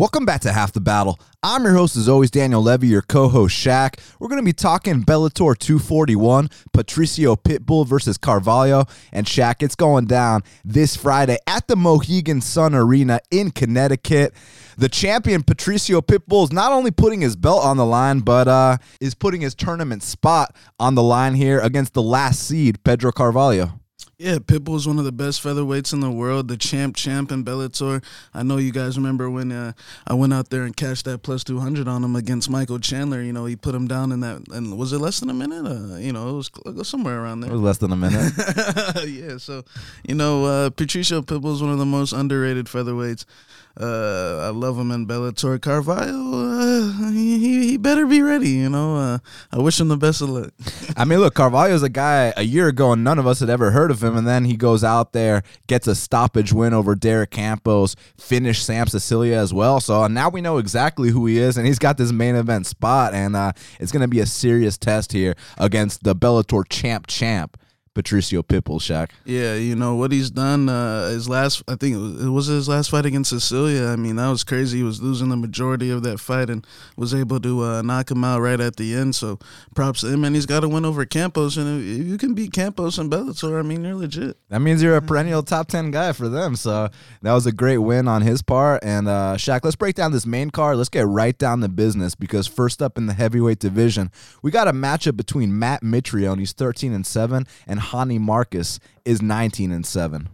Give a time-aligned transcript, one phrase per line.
[0.00, 1.20] Welcome back to Half the Battle.
[1.42, 4.00] I'm your host, as always, Daniel Levy, your co host, Shaq.
[4.18, 8.86] We're going to be talking Bellator 241, Patricio Pitbull versus Carvalho.
[9.12, 14.32] And Shaq, it's going down this Friday at the Mohegan Sun Arena in Connecticut.
[14.78, 18.78] The champion, Patricio Pitbull, is not only putting his belt on the line, but uh,
[19.02, 23.79] is putting his tournament spot on the line here against the last seed, Pedro Carvalho.
[24.20, 27.42] Yeah, Pitbull is one of the best featherweights in the world, the champ, champ in
[27.42, 28.04] Bellator.
[28.34, 29.72] I know you guys remember when uh,
[30.06, 33.22] I went out there and cashed that plus 200 on him against Michael Chandler.
[33.22, 35.64] You know, he put him down in that, and was it less than a minute?
[35.64, 37.48] Uh, you know, it was somewhere around there.
[37.50, 38.34] It was less than a minute.
[39.08, 39.64] yeah, so,
[40.06, 43.24] you know, uh, Patricio Pitbull is one of the most underrated featherweights.
[43.80, 45.60] Uh, I love him in Bellator.
[45.60, 48.50] Carvalho, uh, he, he better be ready.
[48.50, 49.18] You know, uh,
[49.52, 50.52] I wish him the best of luck.
[50.96, 53.70] I mean, look, Carvalho's a guy a year ago, and none of us had ever
[53.70, 54.09] heard of him.
[54.16, 58.86] And then he goes out there, gets a stoppage win over Derek Campos, finished Sam
[58.86, 59.80] Sicilia as well.
[59.80, 63.14] So now we know exactly who he is, and he's got this main event spot,
[63.14, 67.56] and uh, it's going to be a serious test here against the Bellator champ champ.
[67.92, 69.10] Patricio Pitbull, Shaq.
[69.24, 70.68] Yeah, you know what he's done.
[70.68, 73.88] Uh, his last, I think it was, it was, his last fight against Sicilia.
[73.88, 74.78] I mean, that was crazy.
[74.78, 76.64] He was losing the majority of that fight and
[76.96, 79.16] was able to uh, knock him out right at the end.
[79.16, 79.40] So
[79.74, 80.24] props to him.
[80.24, 81.56] And he's got to win over Campos.
[81.56, 84.36] And if you can beat Campos and Bellator, I mean, you're legit.
[84.50, 86.54] That means you're a perennial top ten guy for them.
[86.54, 86.90] So
[87.22, 88.84] that was a great win on his part.
[88.84, 90.76] And uh, Shaq, let's break down this main card.
[90.76, 94.68] Let's get right down to business because first up in the heavyweight division, we got
[94.68, 99.86] a matchup between Matt Mitrione, he's 13 and seven, and Ronny Markes is 19 and
[99.86, 100.28] 7.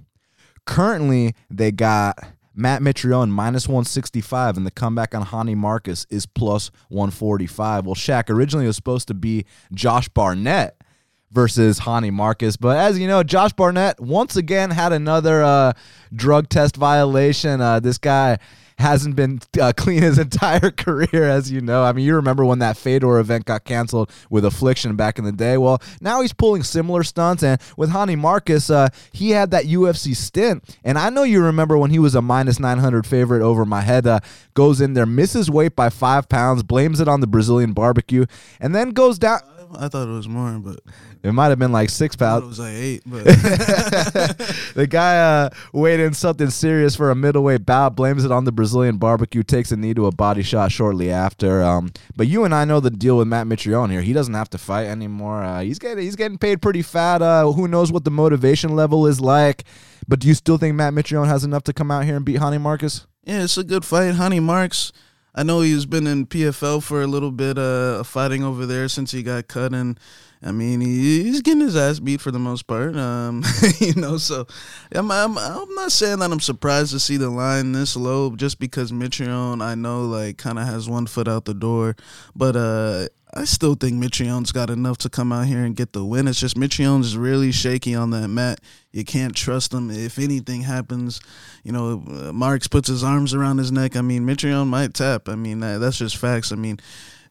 [0.64, 2.19] Currently, they got
[2.55, 7.86] Matt Mitrione minus 165, and the comeback on Ronny Markes is plus 145.
[7.86, 10.83] Well, Shaq originally was supposed to be Josh Barnett
[11.30, 15.72] versus Ronny Markes, But as you know, Josh Barnett once again had another uh,
[16.14, 17.61] drug test violation.
[17.61, 18.39] Uh, this guy
[18.79, 21.83] hasn't been uh, clean his entire career, as you know.
[21.83, 25.33] I mean, you remember when that Fedor event got canceled with Affliction back in the
[25.33, 25.57] day.
[25.57, 30.15] Well, now he's pulling similar stunts, and with Ronny Markes, uh, he had that UFC
[30.15, 34.23] stint, and I know you remember when he was a minus 900 favorite over Maheda,
[34.55, 38.27] goes in there, misses weight by five pounds, blames it on the Brazilian barbecue,
[38.61, 39.41] and then goes down.
[39.79, 40.81] I thought it was more, but
[41.23, 42.45] it might have been like six pounds.
[42.45, 43.25] It was like eight, but
[44.75, 48.53] the guy uh, weighed in something serious for a middleweight bout, blames it on the
[48.53, 51.63] Brazilian barbecue, takes a knee to a body shot shortly after.
[51.63, 54.03] Um, but you and I know the deal with Matt Mitrione here.
[54.03, 55.42] He doesn't have to fight anymore.
[55.42, 57.23] Uh, he's getting he's getting paid pretty fat.
[57.23, 59.65] Uh, who knows what the motivation level is like?
[60.09, 62.36] But do you still think Matt Mitrione has enough to come out here and beat
[62.36, 63.07] Honey Marcus?
[63.25, 64.15] Yeah, it's a good fight.
[64.15, 64.92] Honey Marks
[65.39, 69.11] I know he's been in PFL for a little bit, uh, fighting over there since
[69.11, 70.01] he got cut, and
[70.42, 72.97] I mean he's getting his ass beat for the most part.
[72.97, 73.42] Um,
[73.80, 74.47] you know, so
[74.92, 78.58] I'm, I'm I'm not saying that I'm surprised to see the line this low, just
[78.58, 81.97] because Mitrione I know like kind of has one foot out the door,
[82.35, 86.05] but uh, I still think Mitrione's got enough to come out here and get the
[86.05, 86.27] win.
[86.27, 88.61] It's just Mitrione's really shaky on that mat.
[88.92, 89.91] You can't trust him.
[89.91, 91.20] If anything happens,
[91.63, 93.95] you know, uh, Markes puts his arms around his neck.
[93.95, 95.29] I mean, Mitrione might tap.
[95.29, 96.51] I mean, that's just facts.
[96.51, 96.79] I mean,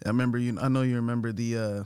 [0.06, 0.60] I remember you.
[0.62, 1.58] I know you remember the.
[1.58, 1.84] Uh,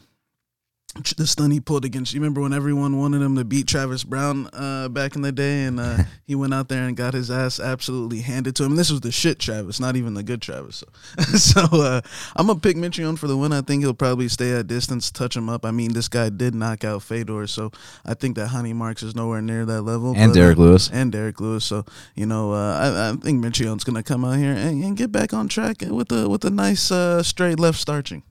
[1.18, 2.14] the stun he pulled against.
[2.14, 5.64] You remember when everyone wanted him to beat Travis Browne uh, back in the day,
[5.64, 8.72] and uh, he went out there and got his ass absolutely handed to him.
[8.72, 10.78] And this was the shit Travis, not even the good Travis.
[10.78, 10.88] So,
[11.38, 12.02] so uh,
[12.36, 13.54] I'm gonna pick Mitrione for the win.
[13.54, 15.64] I think he'll probably stay at distance, touch him up.
[15.64, 17.72] I mean, this guy did knock out Fedor, so
[18.06, 20.14] I think that Honey Marks is nowhere near that level.
[20.16, 20.90] And but, Derrick uh, Lewis.
[20.92, 21.66] And Derrick Lewis.
[21.66, 21.86] So
[22.16, 25.34] you know, uh, I, I, think Mitrione's gonna come out here and, and, get back
[25.34, 28.24] on track with a with a nice uh, straight left starching.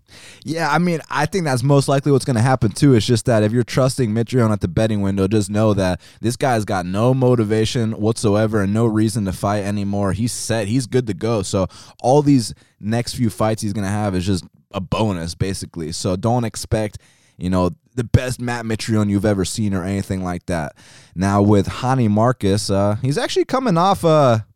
[0.45, 2.95] Yeah, I mean, I think that's most likely what's going to happen too.
[2.95, 6.37] It's just that if you're trusting Mitrione at the betting window, just know that this
[6.37, 10.13] guy's got no motivation whatsoever and no reason to fight anymore.
[10.13, 10.69] He's set.
[10.69, 11.43] He's good to go.
[11.43, 11.69] So
[12.03, 15.93] all these next few fights he's going to have is just a bonus, basically.
[15.93, 16.99] So don't expect,
[17.37, 20.77] you know, the best Matt Mitrione you've ever seen or anything like that.
[21.15, 24.47] Now with Ronny Markes, uh, he's actually coming off a.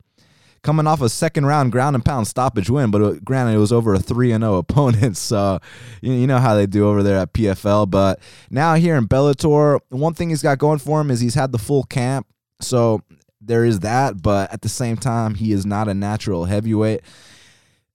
[0.63, 3.59] Uh, coming off a second round ground and pound stoppage win, but it, granted it
[3.59, 5.59] was over a 3 and 0 opponent, so
[6.01, 8.21] you, you know how they do over there at PFL, but
[8.51, 11.59] now here in Bellator, one thing he's got going for him is he's had the
[11.59, 12.27] full camp.
[12.61, 13.03] So
[13.41, 17.01] there is that, but at the same time, he is not a natural heavyweight.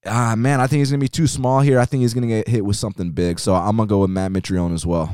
[0.05, 1.79] Ah, man, I think he's gonna be too small here.
[1.79, 3.39] I think he's gonna get hit with something big.
[3.39, 5.13] So I'm gonna go with Matt Mitrione as well.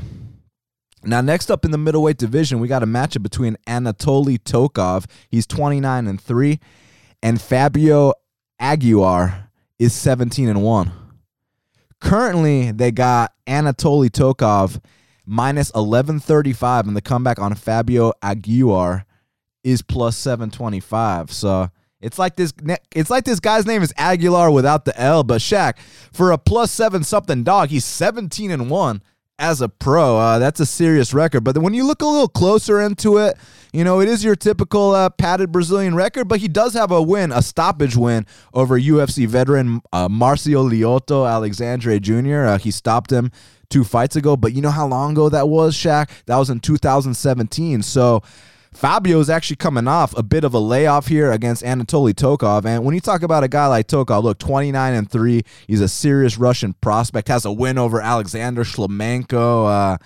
[1.06, 5.04] Now, next up in the middleweight division, we got a matchup between Anatoly Tokov.
[5.28, 6.60] He's 29 and three,
[7.24, 8.12] and Fabio
[8.60, 9.48] Aguiar
[9.78, 10.92] is 17 and 1.
[11.98, 14.80] Currently, they got Anatoly Tokov
[15.24, 19.06] minus 1135 and the comeback on Fabio Aguiar
[19.64, 21.32] is plus 725.
[21.32, 22.52] So, It's like this.
[22.94, 25.24] It's like this guy's name is Aguilar without the L.
[25.24, 25.78] But Shaq,
[26.12, 29.02] for a plus seven something dog, he's seventeen and one
[29.38, 30.16] as a pro.
[30.16, 31.42] Uh, that's a serious record.
[31.44, 33.36] But when you look a little closer into it,
[33.72, 36.28] you know it is your typical uh, padded Brazilian record.
[36.28, 41.28] But he does have a win, a stoppage win over UFC veteran uh, Marcio Lyoto
[41.28, 42.44] Alexandre Jr.
[42.44, 43.30] Uh, he stopped him
[43.70, 44.36] two fights ago.
[44.36, 46.10] But you know how long ago that was, Shaq?
[46.26, 47.82] That was in 2017.
[47.82, 48.22] So
[48.74, 52.64] Fabio is actually coming off a bit of a layoff here against Anatoly Tokov.
[52.64, 55.88] And when you talk about a guy like Tokov, look, 29 and 3, he's a
[55.88, 59.94] serious Russian prospect, has a win over Alexander Shlemenko.
[59.94, 59.98] Uh,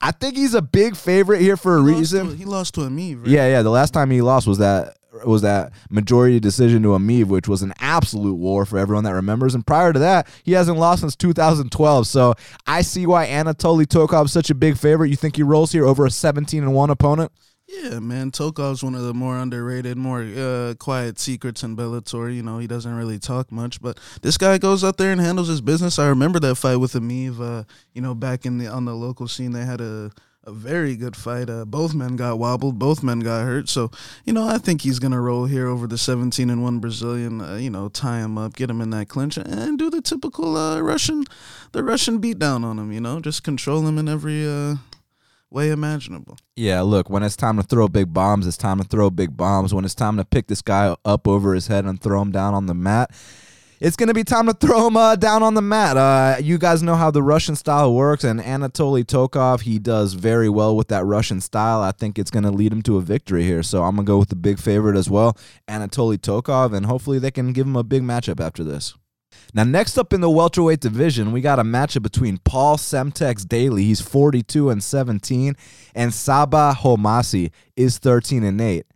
[0.00, 2.26] I think he's a big favorite here for a he reason.
[2.26, 3.20] Lost to, he lost to Emeev.
[3.20, 3.28] Right?
[3.28, 3.62] Yeah, yeah.
[3.62, 7.62] The last time he lost was that was that majority decision to Emeev, which was
[7.62, 9.54] an absolute war for everyone that remembers.
[9.54, 12.06] And prior to that, he hasn't lost since 2012.
[12.06, 12.34] So
[12.66, 15.08] I see why Anatoly Tokov is such a big favorite.
[15.08, 17.32] You think he rolls here over a 17 and one opponent?
[17.70, 18.32] Yeah, man.
[18.32, 22.34] Tokov's one of the more underrated, more uh, quiet secrets in Bellator.
[22.34, 25.46] You know, he doesn't really talk much, but this guy goes out there and handles
[25.46, 25.96] his business.
[25.98, 27.40] I remember that fight with Emeev.
[27.40, 27.64] Uh,
[27.94, 30.10] you know, back in the on the local scene, they had a
[30.44, 31.48] a very good fight.
[31.48, 32.78] Uh, both men got wobbled.
[32.78, 33.68] Both men got hurt.
[33.68, 33.90] So,
[34.24, 37.40] you know, I think he's gonna roll here over the 17 and one Brazilian.
[37.40, 40.56] Uh, you know, tie him up, get him in that clinch, and do the typical
[40.56, 41.24] uh, Russian,
[41.70, 42.90] the Russian beat down on him.
[42.90, 44.76] You know, just control him in every uh,
[45.50, 46.38] way imaginable.
[46.56, 49.74] Yeah, look, when it's time to throw big bombs, it's time to throw big bombs.
[49.74, 52.54] When it's time to pick this guy up over his head and throw him down
[52.54, 53.10] on the mat,
[53.80, 55.96] it's going to be time to throw him uh, down on the mat.
[55.96, 60.50] Uh, you guys know how the Russian style works, and Anatoly Tokov, he does very
[60.50, 61.80] well with that Russian style.
[61.80, 63.62] I think it's going to lead him to a victory here.
[63.62, 65.36] So I'm going to go with the big favorite as well,
[65.66, 68.94] Anatoly Tokov, and hopefully they can give him a big matchup after this.
[69.52, 73.84] Now, next up in the welterweight division, we got a matchup between Paul Semtex Daley,
[73.84, 75.56] he's 42 and 17,
[75.94, 78.86] and Sabah Homasi is 13 and 8.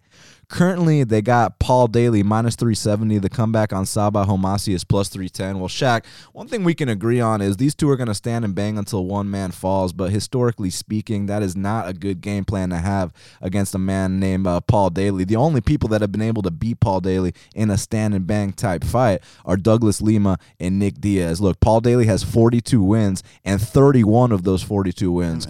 [0.48, 3.20] Currently, they got Paul Daley minus 370.
[3.20, 5.58] The comeback on Sabah Homasi is plus 310.
[5.58, 8.44] Well, Shaq, one thing we can agree on is these two are going to stand
[8.44, 9.94] and bang until one man falls.
[9.94, 14.20] But historically speaking, that is not a good game plan to have against a man
[14.20, 15.24] named uh, Paul Daley.
[15.24, 18.26] The only people that have been able to beat Paul Daley in a stand and
[18.26, 21.40] bang type fight are Douglas Lima and Nick Diaz.
[21.40, 25.48] Look, Paul Daley has 42 wins, and 31 of those 42 wins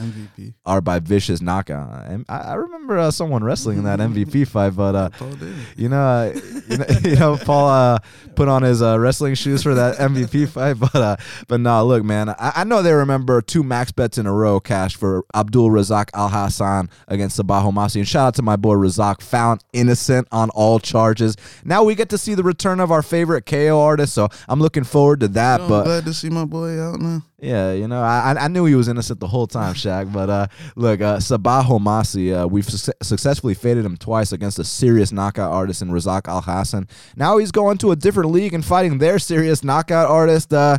[0.64, 2.06] are by vicious knockout.
[2.06, 5.10] And I, I remember uh, someone wrestling in that MVP fight, but uh,
[5.76, 6.32] you know, uh,
[6.68, 7.98] you know, you know, Paul uh,
[8.34, 11.16] put on his uh, wrestling shoes for that MVP fight, but uh,
[11.48, 14.60] but no, look, man, I, I know they remember two max bets in a row
[14.60, 19.22] cash for Abdul Razak Alhassan against Sabah Homasi, and shout out to my boy Razak,
[19.22, 21.36] found innocent on all charges.
[21.64, 24.84] Now we get to see the return of our favorite KO artist, so I'm looking
[24.84, 25.60] forward to that.
[25.60, 27.22] I'm but glad to see my boy out now.
[27.44, 30.10] Yeah, you know, I I knew he was innocent the whole time, Shaq.
[30.10, 30.46] But uh,
[30.76, 35.52] look, uh, Sabah Homasi, uh, we've su- successfully faded him twice against a serious knockout
[35.52, 36.88] artist in Razak Alhassan.
[37.16, 40.54] Now he's going to a different league and fighting their serious knockout artist.
[40.54, 40.78] Uh,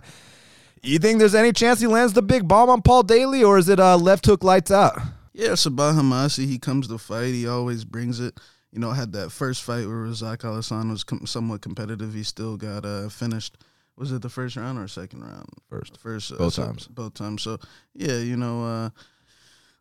[0.82, 3.70] you think there's any chance he lands the big bomb on Paul Daley, or is
[3.70, 5.00] it uh, left hook lights out?
[5.34, 7.36] Yeah, Sabah he comes to fight.
[7.36, 8.40] He always brings it.
[8.72, 12.16] You know, had that first fight where Razak Alhassan was com- somewhat competitive.
[12.16, 13.56] He still got uh, finished.
[13.98, 15.48] Was it the first round or second round?
[15.70, 15.98] First.
[16.00, 16.32] First.
[16.34, 16.88] Uh, Both so- times.
[16.88, 17.44] Both times.
[17.44, 17.58] So,
[17.94, 18.90] yeah, you know, uh,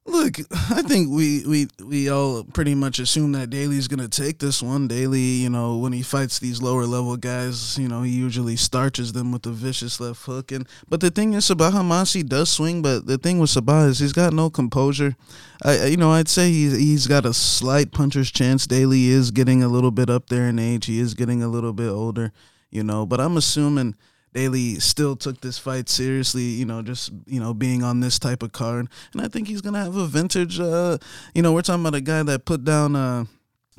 [0.07, 0.37] look,
[0.71, 4.63] I think we, we, we all pretty much assume that Daley's going to take this
[4.63, 4.87] one.
[4.87, 9.13] Daley, you know, when he fights these lower level guys, you know, he usually starches
[9.15, 10.53] them with a vicious left hook.
[10.53, 13.99] And But the thing is, Sabah Homasi does swing, but the thing with Sabah is
[13.99, 15.17] he's got no composure.
[15.65, 18.67] I- you know, I'd say he's he's got a slight puncher's chance.
[18.67, 20.87] Daley is getting a little bit up there in age.
[20.87, 22.33] He is getting a little bit older,
[22.75, 23.07] you know.
[23.07, 23.95] But I'm assuming
[24.35, 26.43] Daley still took this fight seriously.
[26.43, 29.63] You know, just you know being on this type of card, and I think he's
[29.63, 30.61] gonna have a vintage.
[30.61, 30.99] Uh,
[31.35, 32.97] you know, we're talking about a guy that put down.
[32.97, 33.25] Uh,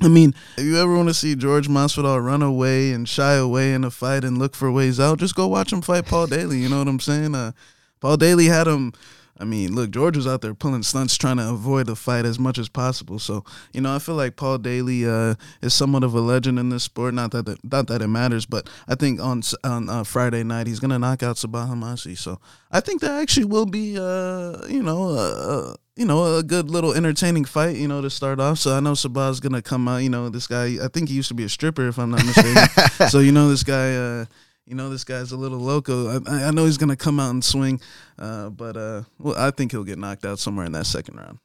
[0.00, 3.72] I mean, if you ever want to see George Masvidal run away and shy away
[3.72, 6.58] in a fight and look for ways out, just go watch him fight Paul Daley.
[6.58, 7.34] You know what I'm saying?
[7.34, 7.52] Uh,
[8.00, 8.92] Paul Daley had him.
[9.38, 12.38] I mean, look, George was out there pulling stunts trying to avoid the fight as
[12.38, 13.18] much as possible.
[13.18, 16.70] So, you know, I feel like Paul Daley uh, is somewhat of a legend in
[16.70, 17.12] this sport.
[17.14, 20.66] Not that it, not that it matters, but I think on on uh, Friday night
[20.66, 22.16] he's gonna knock out Sabah Homasi.
[22.16, 22.40] So
[22.70, 26.94] I think that actually will be, uh, you know, uh, you know, a good little
[26.94, 27.76] entertaining fight.
[27.76, 28.58] You know, to start off.
[28.58, 29.98] So I know Sabah's gonna come out.
[29.98, 30.82] You know, this guy.
[30.82, 33.08] I think he used to be a stripper, if I'm not mistaken.
[33.08, 33.94] so you know, this guy.
[33.96, 34.24] Uh,
[34.66, 36.20] you know this guy's a little loco.
[36.26, 37.80] I, I know he's gonna come out and swing,
[38.18, 41.38] uh, but uh, well, I think he'll get knocked out somewhere in that second round.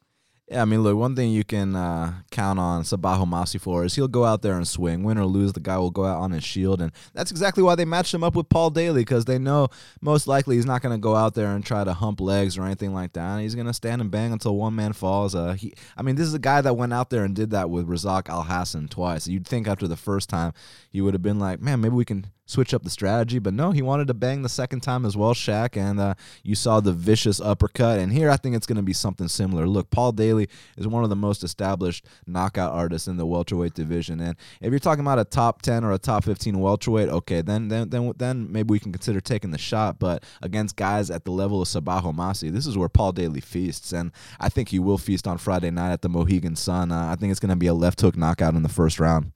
[0.52, 3.96] Yeah, I mean, look, one thing you can uh, count on Sabah Homasi for is
[3.96, 5.02] he'll go out there and swing.
[5.02, 6.82] Win or lose, the guy will go out on his shield.
[6.82, 9.70] And that's exactly why they matched him up with Paul Daley because they know
[10.02, 12.66] most likely he's not going to go out there and try to hump legs or
[12.66, 13.40] anything like that.
[13.40, 15.36] He's going to stand and bang until one man falls.
[15.36, 17.70] Uh, he, I mean, this is a guy that went out there and did that
[17.70, 19.30] with Razak Alhassan twice.
[19.30, 20.52] You'd think after the first time
[20.90, 23.40] he would have been like, man, maybe we can switch up the strategy.
[23.40, 25.78] But no, he wanted to bang the second time as well, Shaq.
[25.78, 28.00] And uh, you saw the vicious uppercut.
[28.00, 29.68] And here I think it's going to be something similar.
[29.68, 34.20] Look, Paul Daley is one of the most established knockout artists in the welterweight division.
[34.20, 37.70] And if you're talking about a top 10 or a top 15 welterweight, okay, then
[37.70, 40.00] then then, then maybe we can consider taking the shot.
[40.00, 43.94] But against guys at the level of Sabah Homasi, this is where Paul Daley feasts.
[43.94, 46.92] And I think he will feast on Friday night at the Mohegan Sun.
[46.92, 49.32] Uh, I think it's going to be a left hook knockout in the first round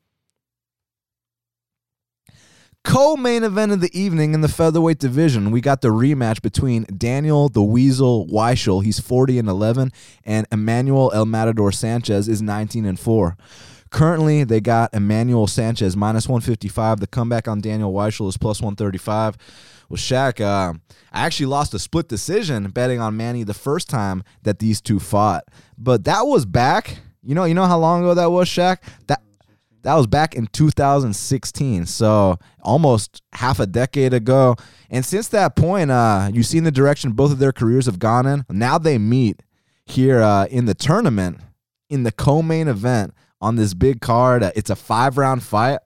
[2.85, 5.51] co-main event of the evening in the featherweight division.
[5.51, 9.91] We got the rematch between Daniel the Weasel Weichel, he's 40 and 11,
[10.23, 13.35] and Emmanuel El Matador Sanchez is 19 and 4.
[13.89, 16.99] Currently, they got Emmanuel Sanchez minus 155.
[16.99, 19.37] The comeback on Daniel Weichel is plus 135.
[19.89, 20.73] Well, Shaq, uh,
[21.11, 24.99] I actually lost a split decision betting on Manny the first time that these two
[24.99, 25.45] fought,
[25.77, 26.97] but that was back.
[27.23, 28.77] You know, you know how long ago that was, Shaq?
[29.07, 29.21] That
[29.85, 34.55] that was back in 2016, so almost half a decade ago.
[34.89, 38.25] And since that point, uh, you've seen the direction both of their careers have gone
[38.25, 38.45] in.
[38.49, 39.43] Now they meet
[39.85, 41.39] here uh, in the tournament,
[41.87, 44.41] in the co-main event on this big card.
[44.41, 45.79] Uh, it's a five-round fight.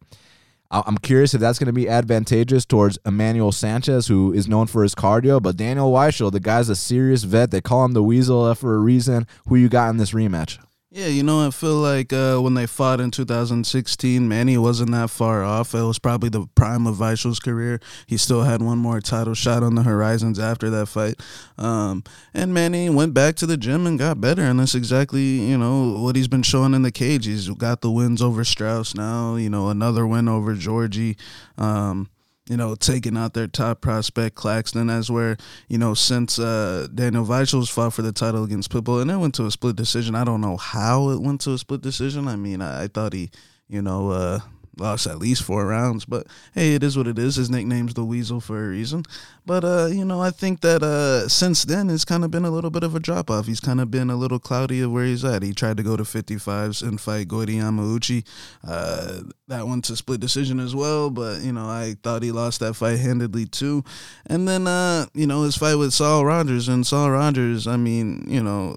[0.71, 4.83] I'm curious if that's going to be advantageous towards Emmanuel Sanchez, who is known for
[4.83, 5.41] his cardio.
[5.41, 7.51] But Daniel Weichel, the guy's a serious vet.
[7.51, 9.27] They call him the Weasel for a reason.
[9.47, 10.59] Who you got in this rematch?
[10.91, 15.11] Yeah, you know, I feel like uh, when they fought in 2016, Manny wasn't that
[15.11, 15.75] far off.
[15.75, 17.79] It was probably the prime of Weichel's career.
[18.07, 21.21] He still had one more title shot on the horizons after that fight.
[21.59, 22.03] Um,
[22.33, 24.41] and Manny went back to the gym and got better.
[24.41, 27.27] And that's exactly, you know, what he's been showing in the cage.
[27.27, 31.17] He's got the wins over Straus now, you know, another win over Georgi.
[31.55, 32.09] Um,
[32.49, 35.37] you know, taking out their top prospect Claxton as where,
[35.67, 39.35] you know, since uh, Daniel Weichel's fought for the title against Pitbull and it went
[39.35, 40.15] to a split decision.
[40.15, 42.27] I don't know how it went to a split decision.
[42.27, 43.29] I mean, I, I thought he,
[43.67, 44.39] you know, uh,
[44.79, 46.05] lost at least four rounds.
[46.05, 47.35] But hey, it is what it is.
[47.35, 49.03] His nickname's the Weasel for a reason.
[49.45, 52.51] But uh, you know, I think that uh, since then it's kind of been a
[52.51, 53.47] little bit of a drop off.
[53.47, 55.43] He's kind of been a little cloudy of where he's at.
[55.43, 58.25] He tried to go to 55s and fight Goiti Yamauchi.
[58.67, 61.09] Uh, that went to split decision as well.
[61.09, 63.83] But you know, I thought he lost that fight handedly too.
[64.27, 67.67] And then uh, you know, his fight with Saul Rogers and Saul Rogers.
[67.67, 68.75] I mean, you know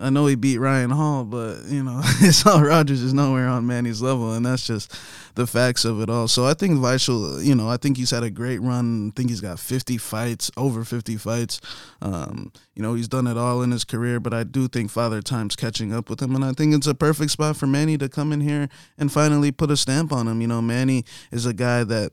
[0.00, 2.00] I know he beat Ryan Hall, but you know,
[2.30, 4.94] Saul Rogers is nowhere on Manny's level, and that's just
[5.34, 6.28] the facts of it all.
[6.28, 9.08] So I think Weichel, you know, I think he's had a great run.
[9.08, 11.60] I think he's got 50 fights, over 50 fights.
[12.00, 15.20] Um, you know, he's done it all in his career, but I do think Father
[15.20, 18.08] Time's catching up with him, and I think it's a perfect spot for Manny to
[18.08, 20.40] come in here and finally put a stamp on him.
[20.40, 22.12] You know, Manny is a guy that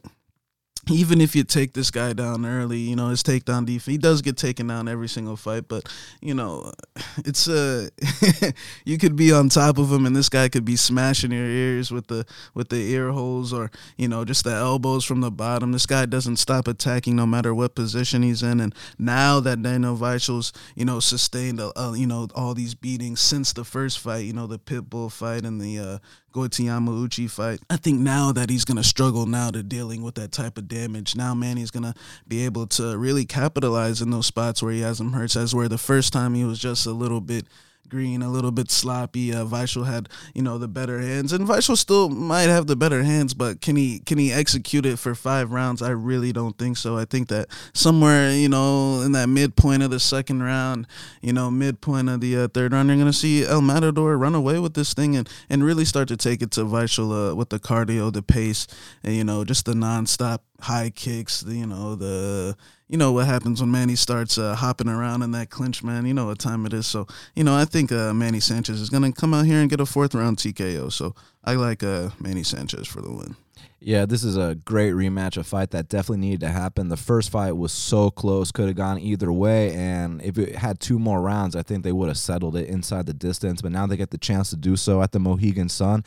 [0.90, 3.86] even if you take this guy down early, you know his takedown defense.
[3.86, 6.72] He does get taken down every single fight, but you know
[7.26, 7.90] it's uh
[8.86, 11.92] you could be on top of him, and this guy could be smashing your ears
[11.92, 15.72] with the with the ear holes or you know just the elbows from the bottom.
[15.72, 18.60] This guy doesn't stop attacking no matter what position he's in.
[18.60, 23.54] And now that Daniel Weichel's you know sustained uh, you know all these beatings since
[23.54, 25.98] the first fight, you know the Pitbull fight and the uh,
[26.36, 27.62] Goiti Yamauchi fight.
[27.70, 31.16] I think now that he's gonna struggle now to dealing with that type of damage.
[31.16, 31.94] Now Manny's gonna
[32.28, 35.38] be able to really capitalize in those spots where he has him hurt.
[35.38, 37.48] As where the first time he was just a little bit
[37.90, 39.34] Green a little bit sloppy.
[39.34, 43.04] Uh, Weichel had you know the better hands, and Weichel still might have the better
[43.04, 45.82] hands, but can he can he execute it for five rounds?
[45.82, 46.98] I really don't think so.
[46.98, 50.88] I think that somewhere you know in that midpoint of the second round,
[51.22, 54.60] you know midpoint of the uh, third round, you're gonna see El Matador run away
[54.60, 57.60] with this thing and and really start to take it to Weichel uh, with the
[57.60, 58.68] cardio, the pace,
[59.04, 62.56] and you know just the nonstop high kicks, the, you know the
[62.88, 66.06] you know what happens when Manny starts uh, hopping around in that clinch, man.
[66.06, 66.86] You know what time it is.
[66.86, 69.70] So, you know, I think uh, Manny Sanchez is going to come out here and
[69.70, 70.92] get a fourth round TKO.
[70.92, 73.36] So I like uh, Manny Sanchez for the win.
[73.80, 76.90] Yeah, this is a great rematch, a fight that definitely needed to happen.
[76.90, 79.74] The first fight was so close, could have gone either way.
[79.74, 83.06] And if it had two more rounds, I think they would have settled it inside
[83.06, 83.62] the distance.
[83.62, 86.04] But now they get the chance to do so at the Mohegan Sun.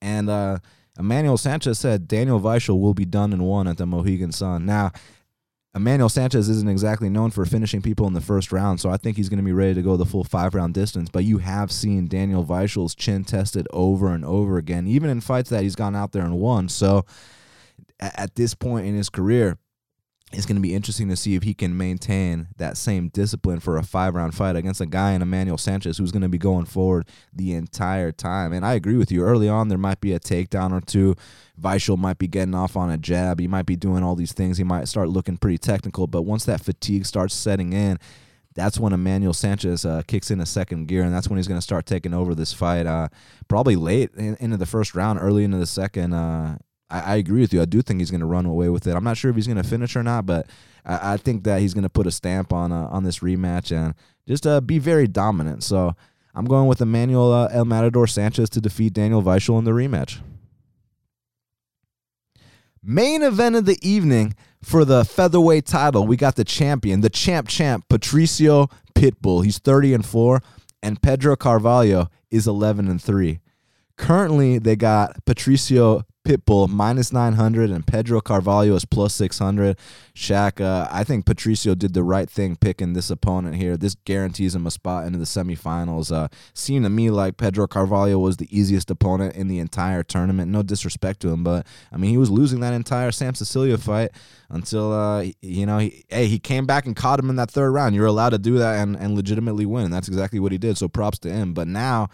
[0.00, 0.58] And, uh,
[0.98, 4.66] Emmanuel Sanchez said Daniel Weichel will be done in one at the Mohegan Sun.
[4.66, 4.92] Now,
[5.74, 9.16] Emmanuel Sanchez isn't exactly known for finishing people in the first round, so I think
[9.16, 11.08] he's going to be ready to go the full five round distance.
[11.08, 15.48] But you have seen Daniel Weichel's chin tested over and over again, even in fights
[15.48, 16.68] that he's gone out there and won.
[16.68, 17.06] So
[17.98, 19.56] at this point in his career,
[20.32, 23.76] it's going to be interesting to see if he can maintain that same discipline for
[23.76, 26.64] a five round fight against a guy in Emmanuel Sanchez who's going to be going
[26.64, 28.52] forward the entire time.
[28.52, 29.22] And I agree with you.
[29.22, 31.16] Early on, there might be a takedown or two.
[31.60, 33.40] Weichel might be getting off on a jab.
[33.40, 34.56] He might be doing all these things.
[34.56, 36.06] He might start looking pretty technical.
[36.06, 37.98] But once that fatigue starts setting in,
[38.54, 41.58] that's when Emmanuel Sanchez uh, kicks in a second gear, and that's when he's going
[41.58, 42.86] to start taking over this fight.
[42.86, 43.08] Uh,
[43.48, 46.12] probably late in, into the first round, early into the second.
[46.12, 46.58] Uh,
[46.92, 47.62] I, I agree with you.
[47.62, 48.94] I do think he's going to run away with it.
[48.94, 50.46] I'm not sure if he's going to finish or not, but
[50.84, 53.74] I, I think that he's going to put a stamp on uh, on this rematch
[53.74, 53.94] and
[54.28, 55.64] just uh, be very dominant.
[55.64, 55.96] So
[56.34, 60.20] I'm going with Emmanuel uh, El Matador Sanchez to defeat Daniel Weichel in the rematch.
[62.84, 67.48] Main event of the evening for the featherweight title, we got the champion, the champ
[67.48, 69.44] champ, Patricio Pitbull.
[69.44, 70.40] He's 30 and 4,
[70.82, 73.40] and Pedro Carvalho is 11 and 3.
[73.96, 79.76] Currently, they got Patricio Pitbull minus 900 and Pedro Carvalho is plus 600.
[80.14, 83.76] Shaq, uh, I think Patricio did the right thing picking this opponent here.
[83.76, 86.14] This guarantees him a spot into the semifinals.
[86.14, 90.50] Uh, seemed to me like Pedro Carvalho was the easiest opponent in the entire tournament.
[90.50, 94.12] No disrespect to him, but I mean, he was losing that entire Sam Sicilia fight
[94.48, 97.70] until, uh, you know, he, hey, he came back and caught him in that third
[97.72, 97.94] round.
[97.94, 99.90] You're allowed to do that and, and legitimately win.
[99.90, 100.78] That's exactly what he did.
[100.78, 101.52] So props to him.
[101.52, 102.10] But now,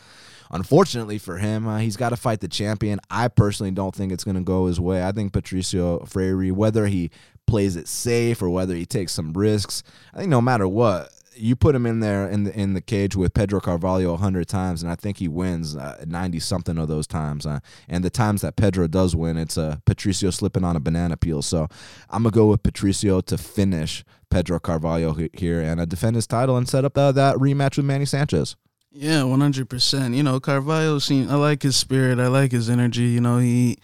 [0.51, 3.01] Unfortunately for him, uh, he's got to fight the champion.
[3.11, 5.05] I personally don't think it's going to go his way.
[5.05, 7.11] I think Patricio Freire, whether he
[7.47, 9.83] plays it safe or whether he takes some risks,
[10.15, 13.15] I think no matter what, you put him in there in the in the cage
[13.15, 15.77] with Pedro Carvalho hundred times, and I think he wins
[16.07, 17.47] ninety uh, something of those times.
[17.47, 21.17] Uh, and the times that Pedro does win, it's uh, Patricio slipping on a banana
[21.17, 21.43] peel.
[21.43, 21.69] So
[22.11, 26.57] I'm gonna go with Patricio to finish Pedro Carvalho here and uh, defend his title
[26.57, 28.57] and set up that, that rematch with Manny Sanchez.
[28.91, 30.15] Yeah, one hundred percent.
[30.15, 30.99] You know, Carvalho.
[30.99, 32.19] Seem, I like his spirit.
[32.19, 33.05] I like his energy.
[33.05, 33.79] You know, he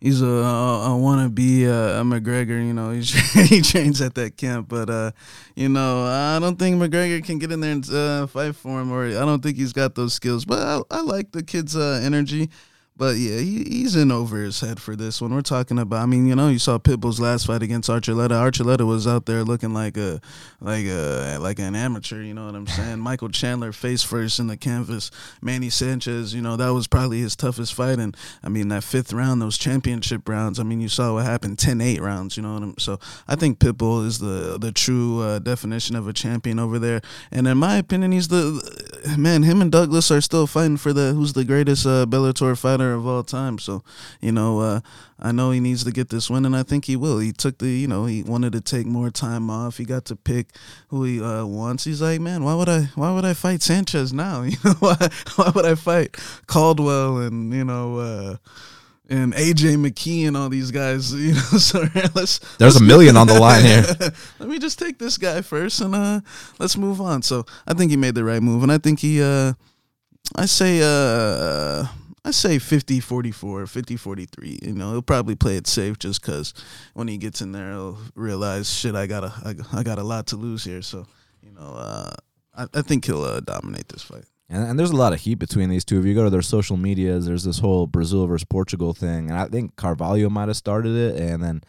[0.00, 2.64] he's a, a, a wannabe uh, a McGregor.
[2.64, 3.12] You know, he's,
[3.48, 5.12] he trains at that camp, but uh,
[5.54, 8.90] you know, I don't think McGregor can get in there and uh, fight for him,
[8.90, 10.44] or I don't think he's got those skills.
[10.44, 12.50] But I, I like the kid's uh, energy.
[13.00, 15.32] But yeah, he, he's in over his head for this one.
[15.32, 16.02] We're talking about.
[16.02, 18.32] I mean, you know, you saw Pitbull's last fight against Archuleta.
[18.32, 20.20] Archuleta was out there looking like a
[20.60, 22.20] like a like an amateur.
[22.20, 22.98] You know what I'm saying?
[23.00, 25.10] Michael Chandler face first in the canvas.
[25.40, 26.34] Manny Sanchez.
[26.34, 27.98] You know that was probably his toughest fight.
[27.98, 28.14] And
[28.44, 30.60] I mean that fifth round, those championship rounds.
[30.60, 31.56] I mean, you saw what happened.
[31.56, 32.36] 10-8 rounds.
[32.36, 32.74] You know what I'm.
[32.78, 37.00] So I think Pitbull is the the true uh, definition of a champion over there.
[37.32, 38.60] And in my opinion, he's the
[39.16, 39.42] man.
[39.42, 43.06] Him and Douglas are still fighting for the who's the greatest uh, Bellator fighter of
[43.06, 43.58] all time.
[43.58, 43.82] So,
[44.20, 44.80] you know, uh,
[45.18, 47.18] I know he needs to get this win, and I think he will.
[47.18, 49.76] He took the, you know, he wanted to take more time off.
[49.76, 50.48] He got to pick
[50.88, 51.84] who he uh, wants.
[51.84, 54.42] He's like, man, why would I, why would I fight Sanchez now?
[54.50, 54.96] You know, why,
[55.36, 57.98] why would I fight Caldwell and you know.
[57.98, 58.36] Uh,
[59.10, 61.40] and AJ McKee and all these guys, you know.
[61.40, 61.80] So
[62.14, 62.38] let's.
[62.56, 63.84] There's let's a million on the line here.
[64.38, 66.20] Let me just take this guy first, and uh,
[66.58, 67.22] let's move on.
[67.22, 69.54] So I think he made the right move, and I think he, uh,
[70.36, 71.86] I say, uh,
[72.24, 74.58] I say 50 44, 50 43.
[74.62, 76.54] You know, he'll probably play it safe just because
[76.94, 80.04] when he gets in there, he'll realize, shit, I got a, I, I got a
[80.04, 80.82] lot to lose here.
[80.82, 81.06] So,
[81.42, 82.12] you know, uh,
[82.54, 84.24] I, I think he'll uh, dominate this fight.
[84.50, 86.00] And, and, there's a lot of heat between these two.
[86.00, 89.30] If you go to their social medias, there's this whole Brazil versus Portugal thing.
[89.30, 91.20] And I think Carvalho might have started it.
[91.20, 91.62] And then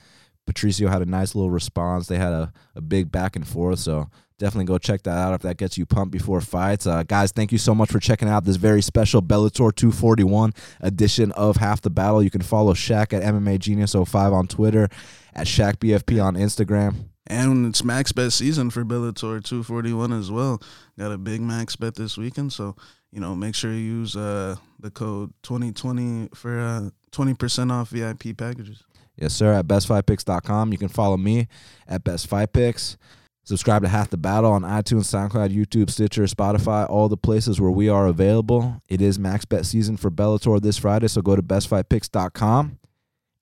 [0.48, 2.08] Patricio had a nice little response.
[2.08, 3.80] They had a, a big back and forth.
[3.80, 6.88] So definitely go check that out if that gets you pumped before fights.
[6.88, 11.32] Uh, guys, thank you so much for checking out this very special Bellator 241 edition
[11.34, 12.24] of Half the Battle.
[12.24, 14.90] You can follow Shaq at MMA Genius 05 on Twitter,
[15.36, 17.11] at Shaq BFP on Instagram.
[17.28, 20.62] And it's max bet season for Bellator 241 as well.
[20.98, 22.76] Got a big max bet this weekend, so
[23.12, 28.36] you know make sure you use uh, the code 2020 for uh, 20% off VIP
[28.36, 28.84] packages.
[29.16, 29.54] Yes, sir.
[29.54, 30.72] At bestfightpicks.com.
[30.72, 31.48] You can follow me
[31.88, 32.98] at bestfightpicks.
[33.44, 37.72] Subscribe to Half the Battle on iTunes, SoundCloud, YouTube, Stitcher, Spotify, all the places where
[37.72, 38.82] we are available.
[38.88, 42.78] It is max bet season for Bellator this Friday, so go to bestfightpicks.com.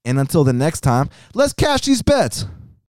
[0.06, 2.46] And until the next time, let's cash these bets.